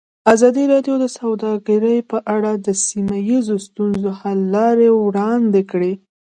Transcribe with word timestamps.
ازادي 0.33 0.63
راډیو 0.73 0.95
د 0.99 1.05
سوداګري 1.19 1.97
په 2.11 2.17
اړه 2.35 2.51
د 2.65 2.67
سیمه 2.87 3.17
ییزو 3.29 3.55
ستونزو 3.67 4.09
حل 4.21 4.39
لارې 4.55 4.87
راوړاندې 4.93 5.61
کړې. 5.71 5.93